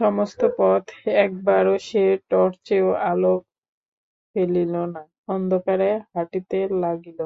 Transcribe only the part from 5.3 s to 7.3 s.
অন্ধকারে হাঁটিতে লাগিল।